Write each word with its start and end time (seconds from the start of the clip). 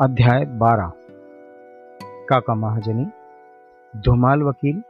अध्याय 0.00 0.44
बारह। 0.44 0.92
काका 2.28 2.54
महाजनी, 2.54 3.06
धुमाल 4.00 4.42
वकील, 4.42 4.82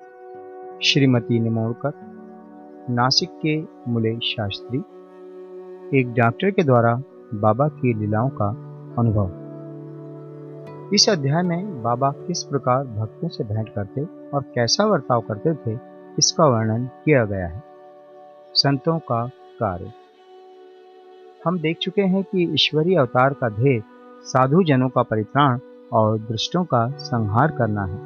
श्रीमती 0.83 1.41
निमोड़कर 1.41 1.93
नासिक 2.91 3.31
के 3.47 3.63
मुले 3.91 4.17
शास्त्री, 4.17 4.79
एक 6.01 6.15
डॉक्टर 6.15 6.51
के 6.51 6.63
द्वारा 6.63 7.03
बाबा 7.35 7.69
की 7.69 7.95
लीलाओं 7.95 8.29
का 8.29 8.49
अनुभव। 8.99 9.31
इस 10.95 11.09
अध्याय 11.09 11.43
में 11.43 11.83
बाबा 11.83 12.11
किस 12.11 12.43
प्रकार 12.43 12.85
भक्तों 12.85 13.29
से 13.29 13.45
भेंट 13.45 13.69
करते 13.69 14.05
और 14.31 14.43
कैसा 14.43 14.85
वर्ताव 14.85 15.21
करते 15.21 15.55
थे, 15.55 15.79
इसका 16.19 16.47
वर्णन 16.47 16.85
किया 17.05 17.25
गया 17.25 17.47
है। 17.47 17.63
संतों 18.55 18.99
का 18.99 19.27
कार्य। 19.61 19.93
हम 21.45 21.59
देख 21.59 21.79
चुके 21.79 22.03
हैं 22.03 22.23
कि 22.23 22.55
ईश्वरीय 22.55 22.97
अवतार 22.97 23.33
का 23.33 23.49
ध्येय 23.49 23.83
साधु 24.27 24.63
जनों 24.63 24.89
का 24.89 25.03
परित्राण 25.03 25.59
और 25.93 26.19
दुष्टों 26.19 26.65
का 26.65 26.89
संहार 26.89 27.51
करना 27.51 27.85
है। 27.85 27.99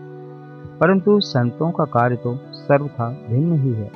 परंतु 0.79 1.21
संतों 1.21 1.71
का 1.71 1.85
कार्य 1.85 2.17
तो 2.17 2.37
सर्वथा 2.37 3.09
भिन्न 3.31 3.53
ही 3.61 3.73
है। 3.73 3.91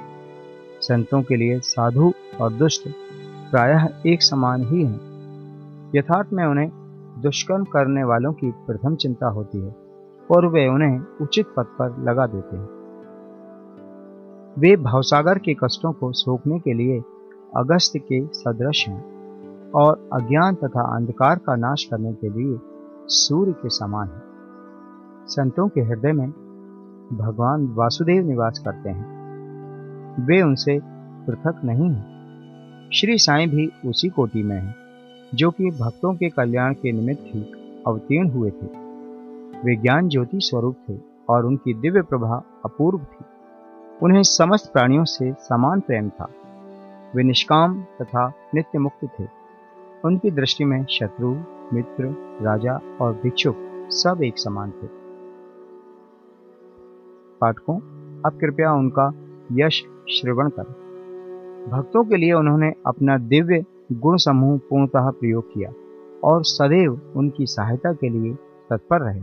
संतों 0.80 1.22
के 1.22 1.36
लिए 1.36 1.60
साधु 1.60 2.12
और 2.40 2.52
दुष्ट 2.52 2.88
प्रायः 3.50 3.88
एक 4.06 4.22
समान 4.22 4.62
ही 4.62 4.84
हैं। 4.84 5.00
यथार्थ 5.94 6.28
में 6.32 6.46
उन्हें 6.46 6.70
दुष्कर्म 7.22 7.64
करने 7.64 8.04
वालों 8.04 8.32
की 8.32 8.50
प्रथम 8.50 8.96
चिंता 8.96 9.26
होती 9.26 9.58
है 9.58 9.76
और 10.30 10.46
वे 10.46 10.68
उन्हें 10.68 11.00
उचित 11.20 11.46
पद 11.56 11.64
पर 11.64 12.02
लगा 12.02 12.26
देते 12.26 12.56
हैं। 12.56 12.68
वे 14.58 14.76
भावसागर 14.76 15.38
के 15.38 15.54
कष्टों 15.54 15.92
को 15.92 16.12
सोखने 16.12 16.58
के 16.58 16.74
लिए 16.74 17.02
अगस्त 17.56 17.92
के 17.96 18.26
सदृश 18.26 18.88
हैं। 18.88 19.13
और 19.74 20.08
अज्ञान 20.12 20.54
तथा 20.54 20.96
अंधकार 20.96 21.36
का 21.36 21.56
नाश 21.56 21.84
करने 21.84 22.12
के 22.12 22.28
लिए 22.28 22.58
सूर्य 23.06 23.52
के 23.52 23.68
समान 23.68 24.08
है। 24.08 24.22
संतों 25.26 25.68
के 25.68 25.80
हृदय 25.80 26.12
में 26.12 26.30
भगवान 27.12 27.66
वासुदेव 27.66 28.26
निवास 28.26 28.58
करते 28.58 28.88
हैं। 28.90 29.14
वे 30.26 30.42
उनसे 30.42 30.80
पृथक 31.26 31.60
नहीं 31.64 31.90
हैं। 31.90 32.14
श्री 32.94 33.18
साईं 33.18 33.50
भी 33.50 33.70
उसी 33.86 34.08
कोटि 34.08 34.42
में 34.42 34.56
हैं, 34.56 34.74
जो 35.34 35.50
कि 35.50 35.70
भक्तों 35.70 36.14
के 36.14 36.28
कल्याण 36.28 36.74
के 36.74 36.92
निमित्त 36.92 37.22
ही 37.26 37.42
अवतीर्ण 37.86 38.30
हुए 38.30 38.50
थे। 38.50 38.66
वे 39.64 39.76
ज्ञान 39.76 40.08
ज्योति 40.08 40.40
स्वरूप 40.40 40.76
थे 40.88 40.98
और 41.28 41.46
उनकी 41.46 41.74
दिव्य 41.74 42.02
प्रभा 42.02 42.42
अपूर्व 42.64 42.98
थी। 42.98 43.24
उन्हें 44.02 44.22
समस्त 44.22 44.72
प्राणियों 44.72 45.04
से 45.04 45.32
समान 45.32 45.80
प्रेम 45.80 46.08
था। 46.08 46.28
वे 47.16 47.22
निष्काम 47.22 47.82
तथा 47.82 48.32
नित्य 48.54 48.78
मुक्त 48.78 49.08
थे। 49.20 49.43
उनकी 50.04 50.30
दृष्टि 50.30 50.64
में 50.64 50.86
शत्रु, 50.90 51.28
मित्र, 51.72 52.04
राजा 52.42 52.80
और 53.00 53.12
भिक्षुक 53.22 53.56
सब 53.90 54.22
एक 54.22 54.38
समान 54.38 54.70
थे। 54.70 54.86
पाठकों, 57.40 57.76
अब 58.26 58.38
कृपया 58.40 58.72
उनका 58.72 59.12
यश 59.52 59.84
श्रवण 60.10 60.48
करें। 60.48 60.72
भक्तों 61.70 62.04
के 62.04 62.16
लिए 62.16 62.32
उन्होंने 62.32 62.72
अपना 62.86 63.18
दिव्य 63.18 63.64
गुण 63.92 64.16
समूह 64.16 64.58
पूर्णतः 64.58 65.10
प्रयोग 65.10 65.54
किया 65.54 65.72
और 66.24 66.44
सदैव 66.44 67.12
उनकी 67.16 67.46
सहायता 67.46 67.92
के 67.92 68.08
लिए 68.08 68.34
तत्पर 68.70 69.00
रहे। 69.00 69.20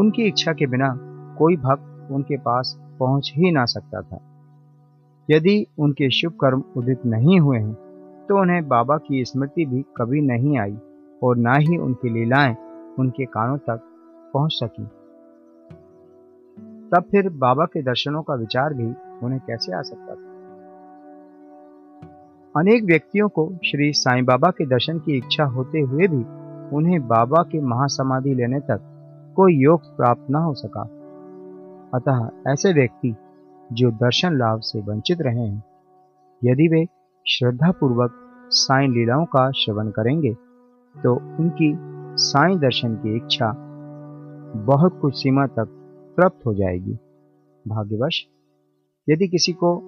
उनकी 0.00 0.22
इच्छा 0.22 0.52
के 0.52 0.66
बिना 0.66 0.98
कोई 1.38 1.56
भक्त 1.56 2.12
उनके 2.12 2.36
पास 2.36 2.80
पहुँच 3.00 3.32
ही 3.36 3.50
ना 3.50 3.64
सकता 3.64 4.00
था। 4.00 4.20
यदि 5.30 5.66
उनके 5.78 6.10
शुभ 6.10 6.32
कर्म 6.32 6.62
उदित 6.76 7.06
नहीं 7.06 7.40
हुए 7.40 7.58
हैं 7.58 7.87
तो 8.28 8.40
उन्हें 8.40 8.68
बाबा 8.68 8.96
की 8.96 9.24
स्मृति 9.24 9.64
भी 9.66 9.84
कभी 9.96 10.20
नहीं 10.20 10.58
आई 10.58 10.76
और 11.22 11.36
ना 11.36 11.54
ही 11.54 11.76
उनकी 11.76 12.10
लीलाएँ 12.10 12.56
उनके 12.98 13.24
कानों 13.24 13.58
तक 13.58 13.80
पहुँच 14.34 14.52
सकी। 14.52 14.84
तब 16.90 17.04
फिर 17.10 17.28
बाबा 17.28 17.64
के 17.64 17.82
दर्शनों 17.82 18.22
का 18.22 18.34
विचार 18.34 18.74
भी 18.74 18.86
उन्हें 19.26 19.40
कैसे 19.40 19.72
आ 19.72 19.82
सकता 19.82 20.14
था? 20.14 20.24
अनेक 22.56 22.84
व्यक्तियों 22.84 23.28
को 23.28 23.48
श्री 23.64 23.92
साईं 23.92 24.24
बाबा 24.24 24.50
के 24.50 24.66
दर्शन 24.66 24.98
की 24.98 25.16
इच्छा 25.16 25.44
होते 25.44 25.80
हुए 25.80 26.06
भी 26.08 26.22
उन्हें 26.76 27.08
बाबा 27.08 27.42
के 27.42 27.60
महासमाधि 27.60 28.34
लेने 28.34 28.60
तक 28.60 28.80
कोई 29.36 29.54
योग 29.54 29.96
प्राप्त 29.96 30.30
न 30.30 30.34
हो 30.34 30.54
सका। 30.54 30.82
अतः 31.94 32.52
ऐसे 32.52 32.72
व्यक्ति 32.72 33.14
जो 33.72 33.90
दर्शन 33.90 34.38
लाभ 34.38 34.60
से 34.60 34.80
वंचित 34.80 35.20
रहे 35.20 35.46
हैं, 35.46 35.62
यदि 36.44 36.68
वे 36.68 36.86
श्रद्धा 37.26 37.70
पूर्वक 37.70 38.24
साईं 38.50 38.88
लीलाओं 38.88 39.24
का 39.26 39.50
श्रवण 39.54 39.90
करेंगे 39.90 40.32
तो 40.94 41.14
उनकी 41.14 41.72
साईं 42.22 42.58
दर्शन 42.58 42.94
की 42.96 43.16
इच्छा 43.16 43.52
बहुत 44.66 44.98
कुछ 45.00 45.14
सीमा 45.14 45.46
तक 45.48 45.68
प्राप्त 46.16 46.46
हो 46.46 46.54
जाएगी। 46.54 46.92
भाग्यवश, 47.64 48.24
यदि 49.08 49.28
किसी 49.28 49.52
को 49.54 49.78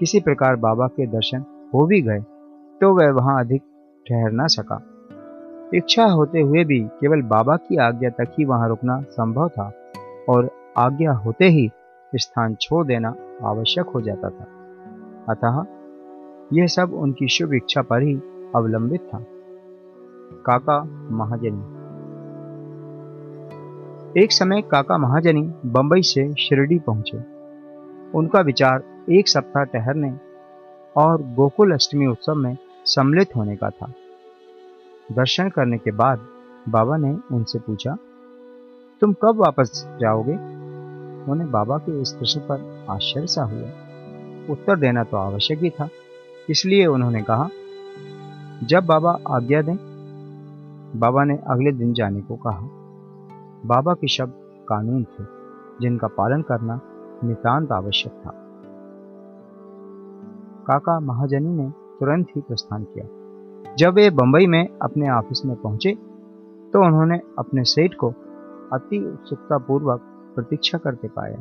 किसी 0.00 0.20
प्रकार 0.20 0.56
बाबा 0.56 0.86
के 0.86 1.06
दर्शन 1.06 1.44
हो 1.74 1.86
भी 1.86 2.00
गए 2.02 2.20
तो 2.80 2.94
वह 2.94 3.10
वहाँ 3.12 3.38
अधिक 3.40 3.62
ठहर 4.06 4.30
ना 4.32 4.46
सका। 4.46 4.80
इच्छा 5.74 6.04
होते 6.04 6.40
हुए 6.40 6.64
भी 6.64 6.80
केवल 7.00 7.22
बाबा 7.28 7.56
की 7.58 7.76
आज्ञा 7.78 8.10
तक 8.10 8.34
ही 8.38 8.44
वहाँ 8.44 8.68
रुकना 8.68 9.00
संभव 9.10 9.48
था, 9.48 9.70
और 10.28 10.50
आज्ञा 10.78 11.12
होते 11.16 11.48
ही 11.48 11.68
स्थान 12.12 12.54
छोड़ 12.54 12.86
देना 12.86 13.14
आवश्यक 13.44 13.86
हो 13.86 14.00
जाता 14.00 14.30
था। 14.30 14.46
अतः 15.28 15.62
यह 16.52 16.66
सब 16.66 16.92
उनकी 16.92 17.28
शुभ 17.28 17.54
इच्छा 17.54 17.82
पर 17.82 18.02
ही 18.02 18.14
अवलंबित 18.54 19.00
था। 19.00 19.18
काका 20.46 20.82
महाजनी। 21.10 21.80
एक 24.22 24.32
समय 24.32 24.62
काका 24.62 24.98
महाजनी 24.98 25.42
बंबई 25.66 26.02
से 26.02 26.32
शिरडी 26.34 26.78
पहुँचे। 26.78 27.18
उनका 28.18 28.40
विचार 28.40 28.82
एक 29.10 29.28
सप्ताह 29.28 29.64
ठहरने 29.64 30.12
और 30.96 31.22
गोकुल 31.22 31.72
अष्टमी 31.72 32.06
उत्सव 32.06 32.34
में 32.34 32.56
सम्मिलित 32.86 33.36
होने 33.36 33.56
का 33.56 33.70
था। 33.70 33.92
दर्शन 35.12 35.48
करने 35.48 35.78
के 35.78 35.90
बाद 35.90 36.26
बाबा 36.68 36.96
ने 36.96 37.16
उनसे 37.32 37.58
पूछा, 37.58 37.96
तुम 39.02 39.12
कब 39.12 39.36
वापस 39.36 39.84
जाओगे? 40.00 40.34
उन्हें 41.32 41.50
बाबा 41.50 41.78
के 41.78 42.00
इस 42.02 42.12
प्रश्न 42.12 42.40
पर 42.40 42.86
आश्चर्य 42.90 43.26
सा 43.26 43.42
हुआ। 43.42 43.68
उत्तर 44.50 44.78
देना 44.78 45.04
तो 45.04 45.16
आवश्यक 45.16 45.58
ही 45.58 45.70
था। 45.70 45.88
इसलिए 46.50 46.86
उन्होंने 46.86 47.22
कहा, 47.22 47.48
जब 48.62 48.86
बाबा 48.86 49.18
आज्ञा 49.28 49.62
दें। 49.62 49.76
बाबा 50.96 51.24
ने 51.24 51.36
अगले 51.46 51.72
दिन 51.72 51.92
जाने 51.92 52.20
को 52.20 52.36
कहा। 52.36 52.60
बाबा 53.66 53.94
के 53.94 54.08
शब्द 54.08 54.32
कानून 54.68 55.04
थे, 55.04 55.24
जिनका 55.80 56.06
पालन 56.06 56.42
करना 56.42 56.80
नितांत 57.24 57.72
आवश्यक 57.72 58.12
था। 58.12 58.30
काका 60.66 61.00
महाजनी 61.00 61.48
ने 61.48 61.70
तुरंत 61.70 62.26
ही 62.36 62.40
प्रस्थान 62.40 62.84
किया। 62.84 63.74
जब 63.74 63.94
वे 63.94 64.10
बंबई 64.10 64.46
में 64.46 64.68
अपने 64.82 65.10
ऑफ़िस 65.10 65.44
में 65.46 65.56
पहुँचे 65.56 65.94
तो 66.72 66.84
उन्होंने 66.84 67.20
अपने 67.38 67.64
सेठ 67.64 67.94
को 67.94 68.12
अति 68.72 68.98
उत्सुकतापूर्वक 69.04 70.00
प्रतीक्षा 70.34 70.78
करते 70.78 71.08
पाया। 71.08 71.38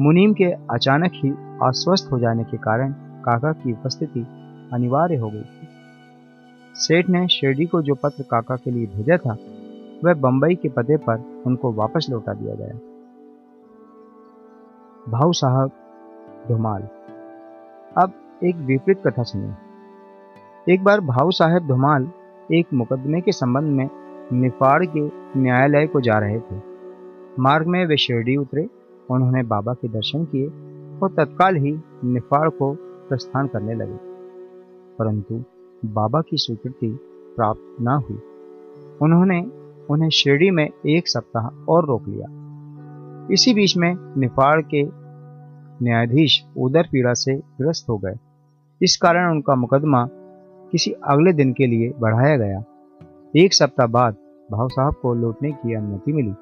मुनीम 0.00 0.32
के 0.32 0.44
अचानक 0.44 1.10
ही 1.14 1.30
अस्वस्थ 1.62 2.12
हो 2.12 2.18
जाने 2.18 2.44
के 2.44 2.56
कारण 2.56 2.94
काका 3.24 3.52
की 3.52 3.72
उपस्थिति 3.72 4.26
अनिवार्य 4.72 5.16
हो 5.16 5.30
गई 5.30 5.42
थी। 5.42 5.68
सेठ 6.74 7.08
ने 7.08 7.28
शिरडी 7.28 7.66
को 7.66 7.82
जो 7.82 7.94
पत्र 7.94 8.22
काका 8.22 8.56
के 8.56 8.70
लिए 8.70 8.86
भेजा 8.86 9.16
था, 9.16 9.36
वह 10.04 10.14
बंबई 10.14 10.54
के 10.54 10.68
पते 10.68 10.96
पर 10.96 11.42
उनको 11.46 11.72
वापस 11.72 12.06
लौटा 12.10 12.32
दिया 12.32 12.54
गया। 12.54 12.74
भाऊ 15.08 15.32
साहब, 15.32 15.70
धुमाल। 16.48 16.82
अब 17.96 18.12
एक 18.44 18.56
विपरीत 18.56 19.02
कथा 19.06 19.22
सुनिए। 19.22 19.54
एक 20.74 20.84
बार 20.84 21.00
भाऊ 21.00 21.30
साहेब 21.30 21.66
धुमाल 21.66 22.10
एक 22.52 22.66
मुकदमे 22.74 23.20
के 23.20 23.32
संबंध 23.32 23.64
में 23.64 23.90
निफाड़ 24.32 24.84
के 24.84 25.00
न्यायालय 25.40 25.86
को 25.86 26.00
जा 26.00 26.18
रहे 26.18 26.40
थे। 26.40 26.60
मार्ग 27.38 27.66
में 27.66 27.86
वे 27.86 27.96
शिरडी 27.96 28.36
उतरे, 28.36 28.68
उन्होंने 29.10 29.42
बाबा 29.42 29.74
के 29.74 29.88
दर्शन 29.88 30.24
किए 30.24 30.46
और 30.98 31.14
तत्काल 31.16 31.56
ही 31.56 31.80
निफाड़ 32.04 32.48
को 32.48 32.76
प्रस्थान 33.12 33.46
करने 33.46 33.74
लगे। 33.74 33.98
परंतु 34.98 35.44
बाबा 35.84 36.20
की 36.20 36.36
स्वीकृति 36.36 36.98
प्राप्त 37.36 37.76
न 37.80 37.88
हुई। 37.88 38.18
उन्होंने 39.02 39.46
उन्हें 39.90 40.10
शिरडी 40.10 40.50
में 40.50 40.70
एक 40.86 41.08
सप्ताह 41.08 41.64
और 41.68 41.86
रोक 41.86 42.08
लिया। 42.08 42.26
इसी 43.30 43.54
बीच 43.54 43.76
में 43.76 44.20
निफाड़ 44.20 44.60
के 44.60 44.82
न्यायाधीश 45.84 46.44
उदर 46.56 46.82
पीड़ा 46.82 47.14
से 47.14 47.36
ग्रस्त 47.36 47.88
हो 47.88 47.98
गए। 47.98 48.14
इस 48.82 48.96
कारण 48.96 49.30
उनका 49.30 49.54
मुकदमा 49.54 50.08
किसी 50.72 50.90
अगले 50.90 51.32
दिन 51.32 51.52
के 51.52 51.66
लिए 51.66 51.92
बढ़ाया 52.00 52.36
गया। 52.36 52.64
एक 53.36 53.54
सप्ताह 53.54 53.86
बाद 53.86 54.16
भाव 54.52 54.68
साहब 54.68 54.94
को 54.94 55.14
लौटने 55.14 55.52
की 55.52 55.74
अनुमति 55.74 56.12
मिली। 56.12 56.34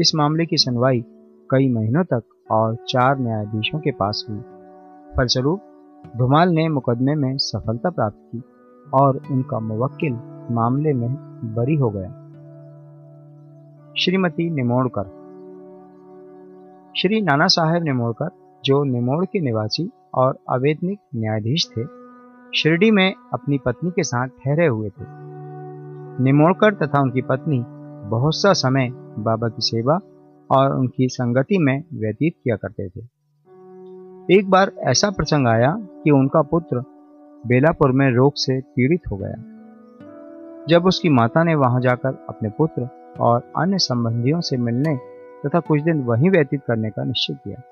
इस 0.00 0.12
मामले 0.14 0.46
की 0.46 0.56
सुनवाई 0.56 1.04
कई 1.50 1.68
महीनों 1.68 2.04
तक 2.04 2.22
और 2.50 2.74
चार 2.74 3.18
न्यायाधीशों 3.18 3.78
के 3.78 3.90
पास 3.90 4.26
हुई। 4.28 4.38
फलस्वरूप, 5.16 5.60
धुमाल 6.16 6.48
ने 6.48 6.68
मुकदमे 6.68 7.14
में 7.14 7.36
सफलता 7.36 7.90
प्राप्त 7.90 8.16
की 8.32 8.42
और 8.94 9.20
उनका 9.30 9.60
मुवक्किल 9.60 10.18
मामले 10.50 10.92
में 10.92 11.14
बरी 11.54 11.74
हो 11.74 11.90
गया। 11.90 12.08
श्रीमती 13.98 14.50
निमोड़कर। 14.50 15.20
श्री 16.96 17.22
नाना 17.22 17.46
साहेब 17.46 17.82
निमोड़कर, 17.82 18.28
जो 18.64 18.84
निमोड़ 18.84 19.24
के 19.24 19.40
निवासी 19.40 19.90
और 20.14 20.38
अवैतनिक 20.48 20.98
न्यायाधीश 21.16 21.70
थे, 21.76 21.84
शिरडी 22.58 22.90
में 22.90 23.14
अपनी 23.32 23.58
पत्नी 23.58 23.90
के 23.90 24.02
साथ 24.02 24.28
ठहरे 24.28 24.66
हुए 24.66 24.88
थे। 24.88 25.04
निमोड़कर 26.22 26.74
तथा 26.74 27.00
उनकी 27.00 27.22
पत्नी, 27.22 27.64
बहुत 28.08 28.34
सा 28.34 28.52
समय 28.52 28.90
बाबा 29.18 29.48
की 29.48 29.62
सेवा 29.62 29.98
और 30.50 30.78
उनकी 30.78 31.08
संगति 31.08 31.58
में 31.58 31.84
व्यतीत 31.94 32.34
किया 32.44 32.56
करते 32.56 32.88
थे। 32.88 33.00
एक 34.38 34.50
बार 34.50 34.72
ऐसा 34.78 35.10
प्रसंग 35.10 35.46
आया 35.46 35.76
कि 36.04 36.10
उनका 36.10 36.42
पुत्र 36.42 36.82
बेलापुर 37.46 37.92
में 37.92 38.12
रोग 38.12 38.32
से 38.36 38.60
पीड़ित 38.60 39.00
हो 39.10 39.16
गया। 39.16 39.44
जब 40.68 40.86
उसकी 40.86 41.08
माता 41.08 41.44
ने 41.44 41.54
वहाँ 41.54 41.80
जाकर 41.80 42.26
अपने 42.28 42.48
पुत्र 42.48 42.88
और 43.20 43.52
अन्य 43.56 43.78
संबंधियों 43.78 44.40
से 44.40 44.56
मिलने 44.56 44.96
तथा 45.46 45.60
कुछ 45.60 45.82
दिन 45.82 46.02
वहीं 46.02 46.30
व्यतीत 46.30 46.60
करने 46.66 46.90
का 46.90 47.04
निश्चय 47.04 47.34
किया। 47.34 47.62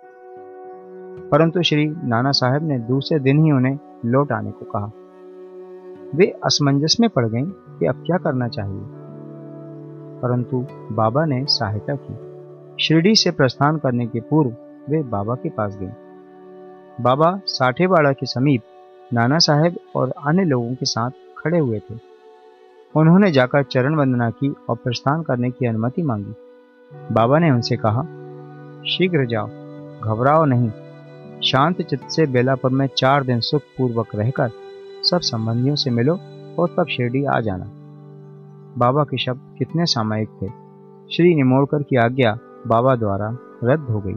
परंतु 1.33 1.63
श्री 1.63 1.85
नाना 2.05 2.31
साहब 2.31 2.63
ने 2.63 2.79
दूसरे 2.79 3.19
दिन 3.19 3.45
ही 3.45 3.51
उन्हें 3.53 3.79
लौट 4.05 4.33
आने 4.33 4.51
को 4.51 4.65
कहा। 4.65 4.93
वे 6.15 6.27
असमंजस 6.27 6.97
में 7.01 7.11
पड़ 7.11 7.29
गईं 7.29 7.47
कि 7.47 7.87
अब 7.87 7.95
क्या 8.07 8.17
करना 8.17 8.49
चाहिए। 8.49 8.83
परंतु 10.23 10.67
बाबा 10.73 11.25
ने 11.25 11.45
सहायता 11.45 11.95
की। 11.95 12.28
शिरडी 12.81 13.15
से 13.15 13.31
प्रस्थान 13.31 13.77
करने 13.77 14.07
के 14.07 14.21
पूर्व 14.21 14.51
वे 14.89 15.03
बाबा 15.03 15.35
के 15.35 15.49
पास 15.49 15.77
गए। 15.77 15.93
बाबा 17.01 17.41
साठेवाड़ा 17.47 18.13
के 18.13 18.27
समीप 18.27 18.63
नाना 19.13 19.39
साहेब 19.39 19.77
और 19.97 20.15
अन्य 20.27 20.45
लोगों 20.45 20.75
के 20.75 20.87
साथ 20.87 21.11
खड़े 21.39 21.59
हुए 21.59 21.79
थे। 21.79 21.95
उन्होंने 22.97 23.31
जाकर 23.31 23.63
चरण 23.63 23.95
वंदना 23.95 24.31
की 24.31 24.55
और 24.69 24.77
प्रस्थान 24.77 25.23
करने 25.23 25.51
की 25.51 25.67
अनुमति 25.67 26.03
मांगी। 26.03 26.35
बाबा 27.13 27.39
ने 27.39 27.51
उनसे 27.51 27.77
कहा, 27.77 28.03
शीघ्र 28.87 29.27
जाओ, 29.27 29.47
घबराओ 30.01 30.45
नहीं। 30.45 30.71
शांत 31.41 31.83
चित्त 31.83 32.09
से 32.09 32.27
बेलापुर 32.27 32.71
में 32.71 32.89
चार 32.97 33.25
दिन 33.25 33.41
सुख 33.41 33.63
पूर्वक 33.79 34.07
रहकर 34.15 34.51
सब 35.11 35.21
संबंधियों 35.21 35.77
से 35.77 35.91
मिलो 35.91 36.19
और 36.59 36.75
तब 36.77 36.87
शिरडी 36.87 37.25
आ 37.25 37.41
जाना। 37.41 37.65
बाबा 38.79 39.05
के 39.05 39.19
शब्द 39.19 39.41
कितने 39.59 39.87
सामायिक 39.87 40.29
थे। 40.29 40.49
श्री 41.17 41.35
निमोड़कर 41.35 41.83
की 41.83 41.97
आज्ञा 41.97 42.39
बाबा 42.67 42.97
द्वारा 42.97 43.39
रद्द 43.65 43.85
हो 43.85 44.03
गई। 44.07 44.15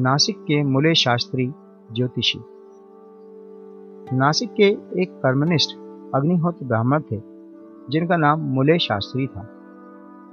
नासिक 0.00 0.36
के 0.38 0.62
मुले 0.62 0.94
शास्त्री 0.94 1.52
ज्योतिषी। 1.92 2.38
नासिक 4.16 4.52
के 4.52 4.64
एक 5.02 5.10
कर्मनिष्ठ 5.22 5.70
अग्निहोत्र 6.14 6.66
ब्राह्मण 6.66 7.00
थे, 7.00 7.22
जिनका 7.90 8.16
नाम 8.16 8.40
मुले 8.40 8.78
शास्त्री 8.78 9.26
था। 9.26 9.48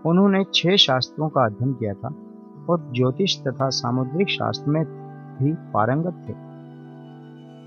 उन्होंने 0.05 0.43
छह 0.53 0.75
शास्त्रों 0.75 1.29
का 1.29 1.45
अध्ययन 1.45 1.73
किया 1.73 1.93
था 1.93 2.13
और 2.69 2.91
ज्योतिष 2.95 3.37
तथा 3.39 3.69
सामुद्रिक 3.69 4.29
शास्त्र 4.29 4.71
में 4.71 4.85
भी 5.41 5.53
पारंगत 5.53 6.25
थे। 6.29 6.33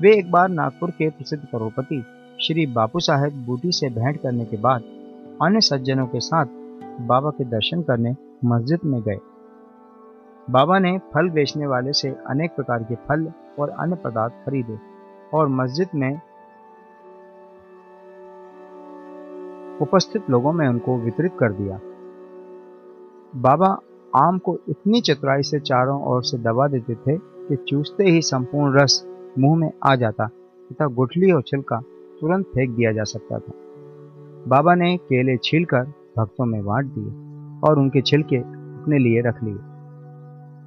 वे 0.00 0.19
एक 0.19 0.31
बार 0.31 0.49
नागपुर 0.49 0.90
के 0.90 1.11
प्रसिद्ध 1.11 1.44
करोड़पति 1.44 2.05
श्री 2.40 2.67
बापू 2.67 3.00
साहेब 3.00 3.46
बूटी 3.46 3.73
से 3.73 3.88
भेंट 3.88 4.20
करने 4.20 4.44
के 4.44 4.56
बाद 4.56 4.82
अन्य 5.43 5.61
सज्जनों 5.61 6.06
के 6.06 6.20
साथ 6.20 6.46
बाबा 6.82 7.31
के 7.31 7.44
दर्शन 7.44 7.82
करने 7.82 8.14
मस्जिद 8.44 8.81
में 8.84 9.02
गए। 9.02 9.19
बाबा 10.50 10.79
ने 10.79 10.99
फल 10.99 11.31
बेचने 11.31 11.67
वाले 11.67 11.93
से 11.93 12.08
अनेक 12.08 12.55
प्रकार 12.56 12.82
के 12.82 12.94
फल 12.94 13.32
और 13.58 13.70
अन्य 13.70 13.96
पदार्थ 13.96 14.32
खरीदे 14.32 14.79
और 15.34 15.49
मस्जिद 15.49 15.88
में 15.94 16.20
उपस्थित 19.81 20.31
लोगों 20.31 20.52
में 20.52 20.69
उनको 20.69 20.96
वितरित 20.99 21.32
कर 21.38 21.52
दिया। 21.52 21.81
बाबा 23.37 23.78
आम 24.17 24.38
को 24.38 24.58
इतनी 24.69 25.00
चतुराई 25.00 25.43
से 25.43 25.61
चारों 25.61 26.02
ओर 26.02 26.23
से 26.23 26.38
दबा 26.38 26.69
देते 26.69 26.94
थे 26.94 27.17
कि 27.19 27.56
चूसते 27.56 28.05
ही 28.05 28.23
संपूर्ण 28.23 28.81
रस 28.81 29.05
मुँह 29.38 29.56
में 29.56 29.73
आ 29.85 29.94
जाता 29.94 30.26
तथा 30.70 30.87
गुठली 30.87 31.32
और 31.32 31.43
छिलका 31.43 31.81
तुरंत 32.20 32.46
फेंक 32.46 32.70
दिया 32.70 32.93
जा 32.93 33.02
सकता 33.02 33.38
था। 33.38 33.52
बाबा 34.49 34.75
ने 34.75 34.96
केले 34.96 35.37
छीलकर 35.37 35.85
भक्तों 36.19 36.44
में 36.44 36.64
बांट 36.64 36.87
दिए 36.87 37.11
और 37.69 37.79
उनके 37.79 38.03
छिलके 38.03 38.37
अपने 38.37 38.99
लिए 38.99 39.20
रख 39.20 39.43
लिए। 39.44 39.59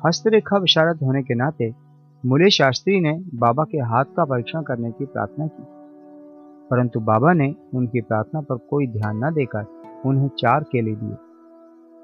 हस्तरेखा 0.07 0.57
विशारद 0.57 0.99
होने 1.03 1.23
के 1.23 1.35
नाते 1.35 1.73
मुले 2.25 2.49
शास्त्री 2.49 2.99
ने 2.99 3.23
बाबा 3.33 3.63
के 3.63 3.77
हाथ 3.77 4.05
का 4.05 4.25
परीक्षण 4.25 4.61
करने 4.61 4.91
की 4.91 5.05
प्रार्थना 5.05 5.47
की। 5.47 5.63
परंतु 6.69 6.99
बाबा 6.99 7.33
ने 7.33 7.55
उनकी 7.73 8.01
प्रार्थना 8.01 8.41
पर 8.41 8.57
कोई 8.57 8.87
ध्यान 8.87 9.25
न 9.25 9.33
देकर 9.33 9.65
उन्हें 10.05 10.27
चार 10.27 10.63
केले 10.63 10.95
दिए। 10.95 11.15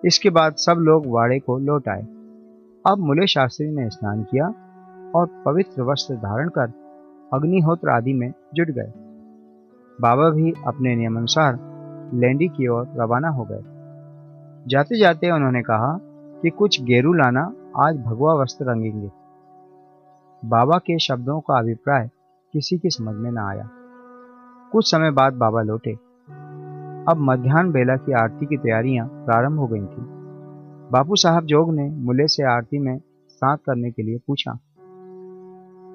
इसके 0.06 0.30
बाद 0.30 0.54
सब 0.56 0.76
लोग 0.80 1.04
वाड़े 1.08 1.40
को 1.40 1.58
लौट 1.58 1.90
आए। 1.90 2.02
अब 2.88 2.96
मुले 3.00 3.28
शास्त्री 3.28 3.72
ने 3.72 3.90
स्नान 3.90 4.24
किया 4.24 4.48
और 5.16 5.44
पवित्र 5.46 5.84
वस्त्र 5.84 6.16
धारण 6.16 6.50
कर 6.50 6.74
अग्निहोत्र 7.34 7.90
आदि 7.90 8.14
में 8.14 8.34
जुट 8.54 8.68
गए। 8.68 8.94
बाबा 10.02 10.30
भी 10.30 10.54
अपने 10.68 10.96
नियमानुसार 10.96 11.71
लैंडी 12.14 12.48
की 12.48 12.68
ओर 12.68 12.88
रवाना 12.96 13.30
हो 13.30 13.48
गए। 13.52 13.62
जाते 14.68 15.00
जाते 15.00 15.32
उन्होंने 15.32 15.62
कहा 15.62 16.00
कि 16.42 16.50
कुछ 16.50 16.84
गेरू 16.84 17.14
लाना 17.14 17.54
आज 17.78 17.98
भगवा 17.98 18.34
वस्त्र 18.34 18.66
रंगेंगे। 18.66 19.12
बाबा 20.46 20.78
के 20.78 21.00
शब्दों 21.00 21.40
का 21.40 21.60
अभिप्राय 21.60 22.10
किसी 22.54 22.78
की 22.78 22.90
समझ 22.90 23.16
में 23.16 23.32
न 23.32 23.38
आया। 23.38 23.70
कुछ 24.72 24.92
समय 24.92 25.12
बाद 25.12 25.34
बाबा 25.34 25.62
लौटे। 25.62 25.94
अब 27.10 27.18
मध्यान्ह 27.18 27.72
बेला 27.72 27.96
की 27.96 28.14
आरती 28.14 28.46
की 28.46 28.58
तैयारियाँ 28.58 29.08
प्रारंभ 29.08 29.60
हो 29.60 29.68
गई 29.68 29.86
थी। 29.86 30.22
बापू 30.92 31.16
साहब 31.16 31.46
जोग 31.46 31.74
ने 31.74 31.90
मुले 31.90 32.28
से 32.28 32.44
आरती 32.44 32.80
में 32.80 33.02
साथ 33.30 33.58
करने 33.58 33.92
के 33.92 34.04
लिए 34.04 34.20
पूछा। 34.28 34.52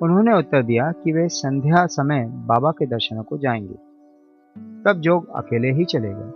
उन्होंने 0.02 0.38
उत्तर 0.38 0.62
दिया 0.62 0.92
कि 0.92 1.12
वे 1.12 1.28
संध्या 1.28 1.86
समय 1.86 2.24
बाबा 2.24 2.70
के 2.70 2.86
दर्शनों 2.86 3.22
को 3.22 3.38
जाएँगे। 3.38 3.85
तब 4.86 4.92
जोग 4.92 5.28
अकेले 5.36 5.72
ही 5.72 5.84
चले 5.84 6.08
गए। 6.08 6.32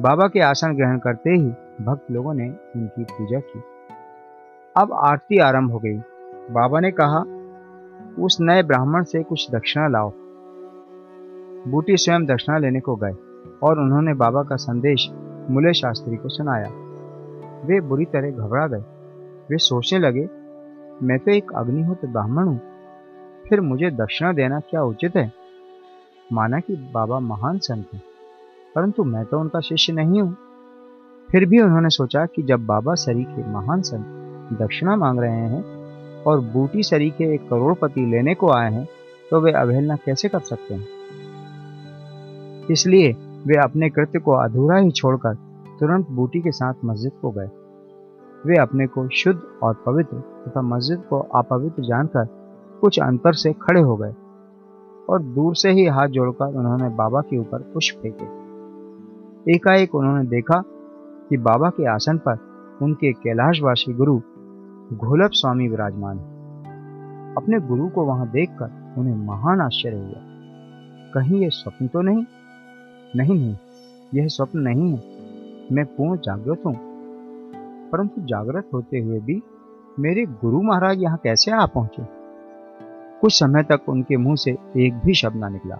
बाबा 0.00 0.28
के 0.28 0.40
आसन 0.40 0.76
ग्रहण 0.76 0.98
करते 0.98 1.30
ही 1.30 1.50
भक्त 1.84 2.10
लोगों 2.10 2.34
ने 2.34 2.48
उनकी 2.76 3.04
पूजा 3.04 3.38
की। 3.38 3.62
अब 4.76 4.92
आरती 4.92 5.38
आरंभ 5.38 5.72
हो 5.72 5.78
गई। 5.78 5.98
बाबा 6.50 6.80
ने 6.80 6.90
कहा, 6.90 7.24
उस 8.24 8.38
नए 8.40 8.62
ब्राह्मण 8.62 9.02
से 9.02 9.22
कुछ 9.22 9.50
दक्षिणा 9.50 9.88
लाओ। 9.88 10.12
बूटी 11.70 11.96
स्वयं 11.96 12.26
दक्षिणा 12.26 12.58
लेने 12.58 12.80
को 12.80 12.96
गए 12.96 13.12
और 13.62 13.78
उन्होंने 13.78 14.14
बाबा 14.14 14.42
का 14.42 14.56
संदेश 14.56 15.10
मुले 15.50 15.72
शास्त्री 15.72 16.16
को 16.16 16.28
सुनाया। 16.28 16.68
वे 17.66 17.80
बुरी 17.80 18.04
तरह 18.04 18.30
घबरा 18.30 18.66
गए। 18.66 18.84
वे 19.50 19.58
सोचने 19.58 19.98
लगे, 19.98 20.28
मैं 21.02 21.18
तो 21.18 21.30
एक 21.30 21.52
अग्निहोत्र 21.52 22.08
ब्राह्मण 22.08 22.48
हूँ। 22.48 22.60
फिर 23.48 23.60
मुझे 23.60 23.90
दक्षिणा 23.90 24.32
देना 24.32 24.60
क्या 24.60 24.82
उचित 24.82 25.16
है? 25.16 25.43
माना 26.30 26.60
कि 26.60 26.76
बाबा 26.94 27.18
महान 27.20 27.58
संत 27.58 27.88
हैं, 27.94 28.02
परंतु 28.74 29.04
मैं 29.04 29.24
तो 29.24 29.40
उनका 29.40 29.60
शिष्य 29.60 29.92
नहीं 29.92 30.20
हूँ। 30.22 30.36
फिर 31.28 31.44
भी 31.46 31.60
उन्होंने 31.60 31.88
सोचा 31.90 32.24
कि 32.26 32.42
जब 32.42 32.66
बाबा 32.66 32.94
सरी 32.96 33.24
के 33.24 33.46
महान 33.52 33.82
संत 33.82 34.56
दक्षिणा 34.60 34.96
मांग 34.96 35.20
रहे 35.20 35.48
हैं 35.48 35.62
और 36.24 36.40
बूटी 36.52 36.82
सरी 36.82 37.10
के 37.10 37.32
एक 37.34 37.48
करोड़पति 37.50 38.06
लेने 38.06 38.34
को 38.34 38.50
आए 38.50 38.72
हैं 38.72 38.86
तो 39.30 39.40
वे 39.40 39.52
अवहेलना 39.52 39.96
कैसे 39.96 40.28
कर 40.28 40.40
सकते 40.42 40.74
हैं? 40.74 40.86
इसलिए 42.70 43.12
वे 43.46 43.56
अपने 43.62 43.90
कृत्य 43.90 44.18
को 44.18 44.32
अधूरा 44.34 44.76
ही 44.76 44.90
छोड़कर 44.92 45.34
तुरंत 45.80 46.10
बूटी 46.10 46.40
के 46.40 46.50
साथ 46.52 46.84
मस्जिद 46.84 47.12
को 47.22 47.30
गए। 47.30 47.48
वे 48.44 48.58
अपने 48.58 48.86
को 48.86 49.08
शुद्ध 49.14 49.40
और 49.62 49.82
पवित्र 49.86 50.16
तथा 50.46 50.62
मस्जिद 50.64 51.02
को 51.10 51.18
अपवित्र 51.36 51.82
जानकर 51.82 52.24
कुछ 52.82 52.98
अंतर 53.00 53.32
से 53.34 53.52
खड़े 53.62 53.80
हो 53.80 53.96
गए। 53.96 54.12
और 55.08 55.22
दूर 55.22 55.56
से 55.56 55.70
ही 55.70 55.86
हाथ 55.86 56.08
जोड़कर 56.08 56.54
उन्होंने 56.54 56.88
बाबा 56.88 57.20
के 57.20 57.38
ऊपर 57.38 57.58
पुष्प 57.58 57.98
फेंके। 58.02 58.44
एकाएक 59.52 59.94
उन्होंने 59.94 60.24
देखा 60.24 60.62
कि 61.30 61.36
बाबा 61.36 61.70
के 61.70 61.86
आसन 61.86 62.18
पर 62.18 62.38
उनके 62.82 63.12
कैलाशवासी 63.12 63.92
गुरु 63.92 64.20
घोलप 64.92 65.30
स्वामी 65.32 65.68
विराजमान 65.68 66.18
है। 66.18 66.34
अपने 67.36 67.60
गुरु 67.60 67.88
को 67.88 68.04
वहाँ 68.04 68.30
देखकर 68.30 68.94
उन्हें 68.98 69.16
महान 69.16 69.60
आश्चर्य 69.60 69.96
हुआ। 69.96 70.20
कहीं 71.14 71.40
यह 71.40 71.48
स्वप्न 71.48 71.86
तो 71.86 72.00
नहीं? 72.00 72.24
नहीं 73.16 73.34
नहीं, 73.34 73.56
यह 74.14 74.26
स्वप्न 74.26 74.58
नहीं 74.58 74.92
है। 74.92 75.02
मैं 75.72 75.84
पूर्ण 75.84 76.18
जागृत 76.18 76.62
हूँ। 76.66 76.76
परंतु 77.90 78.20
जागृत 78.20 78.68
होते 78.74 78.98
हुए 78.98 79.20
भी 79.20 79.42
मेरे 79.98 80.24
गुरु 80.24 80.62
महाराज 80.62 81.02
यहाँ 81.02 81.18
कैसे 81.18 81.50
आ 81.50 81.66
पहुँचे? 81.66 82.02
कुछ 83.24 83.32
समय 83.32 83.62
तक 83.62 83.80
उनके 83.88 84.16
मुँह 84.16 84.36
से 84.36 84.50
एक 84.76 84.94
भी 84.94 85.14
शब्द 85.14 85.36
ना 85.36 85.48
निकला। 85.48 85.78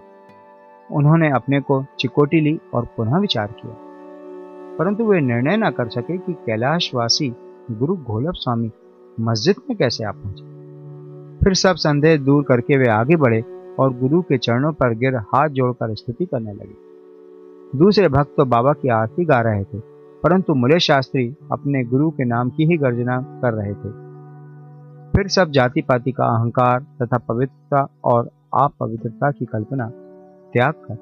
उन्होंने 0.91 1.31
अपने 1.31 1.59
को 1.61 1.85
चिकोटी 1.99 2.41
ली 2.41 2.59
और 2.73 2.85
पुनः 2.97 3.17
विचार 3.17 3.47
किया। 3.47 3.73
परंतु 4.77 5.03
वे 5.03 5.21
निर्णय 5.21 5.57
ना 5.57 5.69
कर 5.71 5.87
सके 5.87 6.17
कि 6.17 6.33
कैलाशवासी 6.33 7.35
गुरु 7.71 7.97
घोलप 7.97 8.33
स्वामी 8.33 8.71
मस्जिद 9.19 9.55
में 9.69 9.77
कैसे 9.77 10.03
आ 10.03 10.11
पहुँचे। 10.11 10.43
फिर 11.43 11.53
सब 11.53 11.75
संदेह 11.75 12.17
दूर 12.17 12.43
करके 12.43 12.77
वे 12.77 12.87
आगे 12.87 13.15
बढ़े 13.15 13.43
और 13.79 13.93
गुरु 13.97 14.21
के 14.21 14.37
चरणों 14.37 14.73
पर 14.73 14.93
गिर 14.93 15.15
हाथ 15.15 15.49
जोड़कर 15.49 15.95
स्तुति 15.95 16.25
करने 16.25 16.53
लगे। 16.53 17.77
दूसरे 17.77 18.07
भक्त 18.07 18.33
तो 18.37 18.45
बाबा 18.45 18.73
की 18.73 18.89
आरती 18.89 19.25
गा 19.25 19.41
रहे 19.41 19.63
थे, 19.63 19.79
परंतु 20.23 20.53
मुले 20.53 20.79
शास्त्री 20.79 21.35
अपने 21.51 21.83
गुरु 21.83 22.09
के 22.09 22.25
नाम 22.25 22.49
की 22.49 22.65
ही 22.65 22.77
गर्जना 22.77 23.21
कर 23.21 23.53
रहे 23.53 23.73
थे। 23.73 24.04
फिर 25.15 25.27
सब 25.27 25.49
जाति 25.49 25.81
पाति 25.81 26.11
का 26.11 26.25
अहंकार 26.25 26.79
तथा 26.79 27.17
पवित्रता 27.17 27.87
और 28.03 28.29
अपवित्रता 28.53 29.31
की 29.31 29.45
कल्पना 29.45 29.89
त्याग 30.53 30.73
कर 30.73 30.97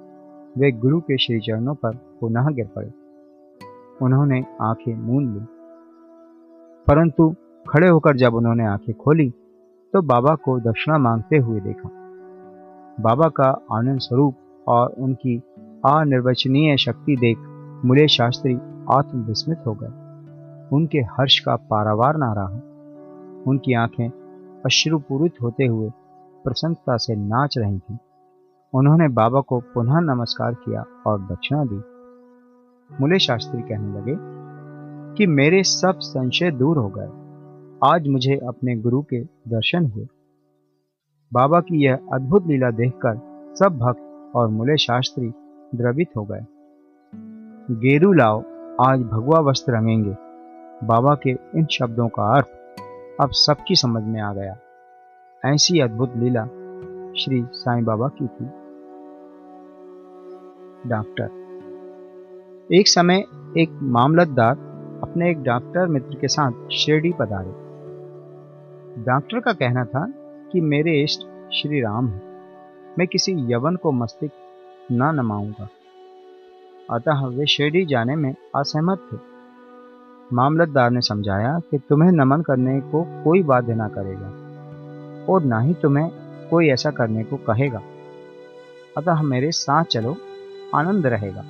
वे 0.58 0.72
गुरु 0.72 1.00
के 1.00 1.18
श्री 1.18 1.40
चरणों 1.40 1.76
पर 1.76 1.96
पुनः 1.96 2.48
गिर 2.48 2.70
पड़े। 2.76 2.94
उन्होंने 4.02 4.46
आँखें 4.62 4.96
मूंद 4.96 5.34
ली। 5.34 5.46
परंतु 6.88 7.36
खड़े 7.70 7.88
होकर 7.88 8.16
जब 8.16 8.34
उन्होंने 8.34 8.66
आँखें 8.66 8.96
खोली 8.96 9.30
तो 9.94 10.02
बाबा 10.02 10.36
को 10.36 10.60
दक्षिणा 10.60 10.98
मांगते 10.98 11.38
हुए 11.38 11.60
देखा। 11.60 11.90
बाबा 13.00 13.30
का 13.30 13.62
आनंद 13.72 14.00
स्वरूप 14.00 14.36
और 14.68 14.90
उनकी 14.90 15.38
अनिर्वचनीय 15.86 16.78
शक्ति 16.78 17.16
देख 17.16 17.38
मुले 17.86 18.08
शास्त्री 18.08 18.56
आत्मविस्मित 18.92 19.58
हो 19.68 19.78
गए। 19.84 19.90
उनके 20.76 20.98
हर्ष 20.98 21.40
का 21.40 21.56
पारावार 21.56 22.18
ना 22.18 22.34
रहा। 22.34 22.73
उनकी 23.48 23.74
आँखें 23.74 24.10
अश्रुपूरित 24.66 25.34
होते 25.42 25.66
हुए 25.66 25.90
प्रसन्नता 26.44 26.98
से 26.98 27.16
नाच 27.16 27.58
रही 27.58 27.80
थीं। 27.80 27.98
उन्होंने 28.74 29.08
बाबा 29.08 29.42
को 29.42 29.60
पुनः 29.60 30.00
नमस्कार 30.00 30.54
किया 30.54 30.86
और 31.08 31.20
दक्षिणा 31.20 31.64
दी। 31.66 31.82
मुले 33.02 33.20
शास्त्री 33.20 33.62
कहने 33.62 34.00
लगे, 34.00 34.44
कि 35.16 35.28
मेरे 35.28 35.64
सब 35.64 36.00
संशय 36.00 36.52
दूर 36.52 36.78
हो 36.78 36.94
गए। 36.98 37.10
आज 37.94 38.08
मुझे 38.08 38.36
अपने 38.36 38.76
गुरु 38.76 39.02
के 39.02 39.24
दर्शन 39.24 39.86
हुए। 39.86 40.08
बाबा 41.34 41.60
की 41.60 41.86
यह 41.86 41.96
अद्भुत 42.14 42.48
लीला 42.48 42.72
देखकर 42.72 43.20
सब 43.60 43.78
भक्त 43.78 44.32
और 44.36 44.48
मुले 44.48 44.78
शास्त्री 44.78 45.32
द्रवित 45.76 46.08
हो 46.18 46.24
गए। 46.24 46.46
गेरू 47.72 48.14
लाओ, 48.14 48.44
आज 48.82 49.00
भगवा 49.00 49.40
वस्त्र 49.40 49.74
रंगेंगे। 49.74 50.16
बाबा 50.88 51.16
के 51.16 51.30
इन 51.30 51.66
शब्दों 51.66 52.08
का 52.08 52.36
अर्थ 52.36 52.63
अब 53.20 53.32
सबकी 53.32 53.76
समझ 53.76 54.04
में 54.04 54.22
आ 54.22 54.34
गया। 54.34 54.58
ऐसी 55.46 55.80
अद्भुत 55.80 56.14
लीला 56.16 56.46
श्री 57.14 57.46
साईं 57.54 57.84
बाबा 57.84 58.08
की 58.08 58.28
थी। 58.28 58.46
डॉक्टर। 60.90 61.30
एक 62.74 62.88
समय 62.88 63.24
एक 63.58 63.80
मामलतदार 63.82 64.56
अपने 65.04 65.32
एक 65.32 65.44
डॉक्टर 65.44 65.88
मित्र 65.88 66.16
के 66.16 66.28
साथ 66.28 66.52
शिरडी 66.72 67.14
पधारे 67.20 67.52
डॉक्टर 69.04 69.40
का 69.40 69.54
कहना 69.54 69.86
था 69.86 70.08
कि 70.52 70.62
मेरे 70.62 71.04
इष्ट 71.04 71.22
श्री 71.54 71.82
राम 71.82 72.08
है। 72.08 72.22
मैं 73.00 73.08
किसी 73.08 73.54
यवन 73.54 73.76
को 73.76 73.92
मस्तिष्क 73.92 74.34
न 74.92 75.16
नमाऊँगा। 75.16 75.70
अतः 76.92 77.26
वे 77.26 77.46
शिरडी 77.46 77.86
जाने 77.86 78.16
में 78.16 78.36
असहमत 78.56 78.98
थे। 79.14 79.33
मामलतदार 80.34 80.92
ने 80.92 81.02
समझाया 81.02 81.60
कि 81.60 81.78
तुम्हें 81.78 82.12
नमन 82.12 82.42
करने 82.42 82.80
को 82.82 83.24
कोई 83.24 83.44
बाध्य 83.44 83.76
ना 83.76 83.88
करेगा, 83.88 84.28
और 85.34 85.44
ना 85.44 85.60
ही 85.60 85.74
तुम्हें 85.74 86.12
कोई 86.50 86.70
ऐसा 86.70 86.92
करने 86.92 87.24
को 87.24 87.38
कहेगा। 87.38 87.82
अतः 88.98 89.22
मेरे 89.22 89.52
साथ 89.52 89.84
चलो, 89.84 90.16
आनंद 90.76 91.08
रहेगा। 91.08 91.44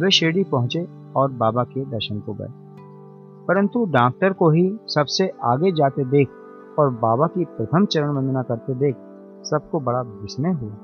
वे 0.00 0.10
शिरडी 0.10 0.44
पहुँचे 0.44 0.86
और 1.16 1.30
बाबा 1.32 1.64
के 1.64 1.84
दर्शन 1.84 2.20
को 2.20 2.34
गए। 2.34 2.48
परंतु 3.48 3.84
डॉक्टर 3.84 4.32
को 4.32 4.50
ही 4.50 4.76
सबसे 4.86 5.32
आगे 5.44 5.72
जाते 5.72 6.04
देख 6.04 6.28
और 6.78 6.90
बाबा 6.90 7.26
की 7.26 7.44
प्रथम 7.44 7.86
चरण 7.86 8.08
वंदना 8.08 8.42
करते 8.42 8.74
देख 8.74 8.96
सबको 9.44 9.80
बड़ा 9.80 10.00
विस्मय 10.00 10.52
हुआ। 10.52 10.76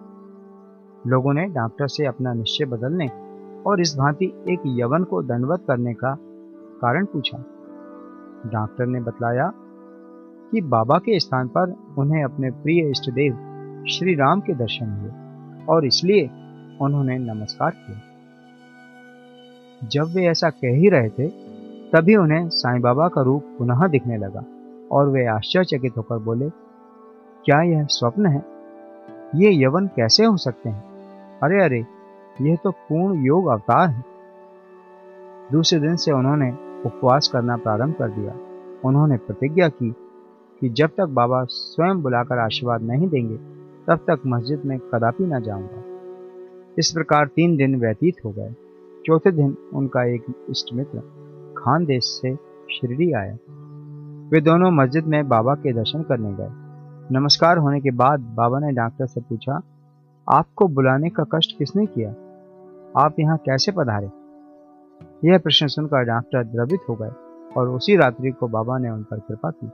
लोगों 1.07 1.33
ने 1.33 1.45
डॉक्टर 1.45 1.89
से 1.89 2.07
अपना 2.07 2.33
निश्चय 2.33 2.65
बदलने 2.65 3.09
और 3.67 3.81
इस 3.81 3.97
भांति 3.99 4.33
एक 4.49 4.61
यवन 4.67 5.05
को 5.05 5.23
दंडवत 5.23 5.65
करने 5.69 5.95
का 5.95 6.17
कारण 6.83 7.05
पूछा। 7.05 7.39
डॉक्टर 8.47 8.87
ने 8.87 9.01
बतलाया 9.01 9.53
कि 10.53 10.61
बाबा 10.61 10.99
के 10.99 11.21
स्थान 11.21 11.49
पर 11.49 11.77
उन्हें 11.99 12.25
अपने 12.25 12.51
प्रिय 12.51 12.91
इष्ट 12.91 13.11
देव 13.11 13.33
श्री 13.91 14.15
राम 14.15 14.41
के 14.41 14.55
दर्शन 14.55 14.87
हुए 14.87 15.11
और 15.65 15.85
इसलिए 15.85 16.31
उन्होंने 16.81 17.19
नमस्कार 17.19 17.71
किया। 17.71 18.01
जब 19.89 20.15
वे 20.15 20.27
ऐसा 20.27 20.51
कह 20.51 20.69
ही 20.69 20.89
रहे 20.89 21.09
थे, 21.09 21.29
तभी 21.93 22.17
उन्हें 22.17 22.49
साईं 22.49 22.81
बाबा 22.81 23.09
का 23.09 23.23
रूप 23.23 23.45
पुनः 23.59 23.87
दिखने 23.87 24.17
लगा 24.17 24.45
और 24.93 25.09
वे 25.09 25.27
आश्चर्यचकित 25.27 25.97
होकर 25.97 26.19
बोले, 26.19 26.51
क्या 27.45 27.63
यह 27.63 27.85
स्वप्न 27.85 28.27
है? 28.27 28.45
ये 29.35 29.65
यवन 29.65 29.87
कैसे 29.87 30.25
हो 30.25 30.37
सकते 30.37 30.69
हैं? 30.69 30.85
अरे 31.43 31.65
अरे, 31.65 31.87
यह 32.41 32.57
तो 32.65 32.71
पूर्ण 32.71 33.25
योग 33.25 33.47
अवतार 33.47 33.89
है। 33.89 34.05
दूसरे 35.53 35.81
दिन 35.81 35.97
से 35.97 36.13
उन्होंने 36.13 36.72
उपवास 36.87 37.31
करना 37.33 37.57
प्रारंभ 37.57 37.95
कर 37.95 38.09
दिया। 38.09 38.37
उन्होंने 38.85 39.17
प्रतिज्ञा 39.17 39.69
की 39.69 39.95
कि 40.61 40.69
जब 40.69 40.87
तक 40.87 41.05
बाबा 41.05 41.45
स्वयं 41.45 42.03
बुलाकर 42.03 42.39
आशीर्वाद 42.39 42.83
नहीं 42.83 43.09
देंगे, 43.09 43.37
तब 43.87 43.97
तक 43.97 44.21
मस्जिद 44.27 44.63
में 44.65 44.79
कदापि 44.79 45.25
न 45.25 45.41
जाऊँगा। 45.43 45.83
इस 46.79 46.93
प्रकार 46.93 47.27
तीन 47.27 47.57
दिन 47.57 47.81
व्यतीत 47.81 48.15
हो 48.25 48.31
गए। 48.31 48.55
चौथे 49.07 49.33
दिन 49.33 49.57
उनका 49.75 50.05
एक 50.05 50.25
इष्ट 50.51 50.75
मित्र 50.75 50.99
खान 51.59 51.85
देश 51.85 52.05
से 52.05 52.35
शिरडी 52.71 53.13
आया। 53.13 53.33
वे 54.33 54.41
दोनों 54.41 54.71
मस्जिद 54.71 55.05
में 55.05 55.29
बाबा 55.29 55.55
के 55.55 55.73
दर्शन 55.73 56.03
करने 56.03 56.33
गए। 56.33 56.49
नमस्कार 57.19 57.59
होने 57.59 57.81
के 57.81 57.91
बाद 57.91 58.21
बाबा 58.21 58.59
ने 58.59 58.73
डॉक्टर 58.73 59.07
से 59.07 59.21
पूछा, 59.21 59.63
आपको 60.31 60.69
बुलाने 60.69 61.11
का 61.11 61.25
कष्ट 61.35 61.59
किसने 61.59 61.87
किया? 61.87 62.11
आप 62.97 63.15
यहाँ 63.21 63.39
कैसे 63.39 63.73
पधारे? 63.73 64.22
यह 65.23 65.39
प्रश्न 65.39 65.67
सुनकर 65.67 66.05
डॉक्टर 66.05 66.45
द्रवित 66.45 66.81
हो 66.89 66.95
गए 66.95 67.11
और 67.57 67.69
उसी 67.69 67.97
रात्रि 67.97 68.31
को 68.31 68.49
बाबा 68.49 68.79
ने 68.79 68.91
उन 68.91 69.03
पर 69.03 69.19
कृपा 69.19 69.51
की। 69.51 69.67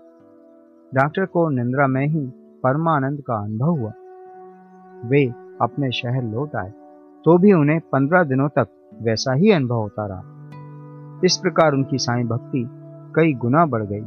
डॉक्टर 0.92 1.26
को 1.26 1.48
निंद्रा 1.48 1.86
में 1.86 2.06
ही 2.06 2.26
परमानंद 2.62 3.20
का 3.20 3.34
अनुभव 3.34 3.70
हुआ। 3.70 3.92
वे 5.08 5.24
अपने 5.62 5.90
शहर 5.92 6.22
लौट 6.24 6.56
आए 6.56 6.70
तो 7.24 7.38
भी 7.38 7.52
उन्हें 7.52 7.80
पंद्रह 7.92 8.22
दिनों 8.24 8.48
तक 8.48 8.68
वैसा 9.02 9.32
ही 9.32 9.50
अनुभव 9.50 9.76
होता 9.76 10.06
रहा। 10.06 11.20
इस 11.24 11.36
प्रकार 11.36 11.72
उनकी 11.72 11.98
साई 11.98 12.24
भक्ति 12.24 12.64
कई 13.16 13.32
गुना 13.34 13.64
बढ़ 13.66 13.82
गई। 13.82 14.02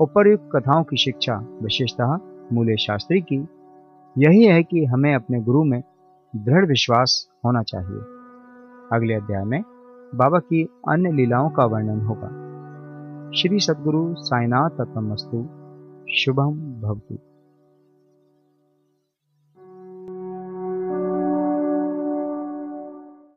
उपरयुक्त 0.00 0.48
कथाओं 0.52 0.84
की 0.84 0.96
शिक्षा, 0.96 1.34
विशेषतः 1.62 2.18
मूल्य 2.52 2.76
शास्त्री 2.76 3.20
की, 3.20 3.46
यही 4.16 4.44
है 4.44 4.62
कि 4.62 4.84
हमें 4.84 5.14
अपने 5.14 5.40
गुरु 5.40 5.64
में 5.64 5.82
दृढ़ 6.36 6.66
विश्वास 6.66 7.28
होना 7.44 7.62
चाहिए। 7.62 8.00
अगले 8.92 9.14
अध्याय 9.14 9.44
में 9.44 9.62
बाबा 10.14 10.38
की 10.38 10.68
अन्य 10.88 11.12
लीलाओं 11.12 11.50
का 11.50 11.64
वर्णन 11.64 12.00
होगा। 12.00 12.28
श्री 13.32 13.58
सदगुरु 13.58 14.14
साईनाथ 14.14 14.70
तत्वमस्तु 14.70 15.48
शुभम 16.12 16.80
भवतु। 16.80 17.18